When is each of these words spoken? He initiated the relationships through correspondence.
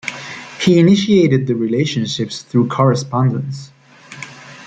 He 0.59 0.79
initiated 0.79 1.45
the 1.45 1.53
relationships 1.53 2.41
through 2.41 2.69
correspondence. 2.69 3.69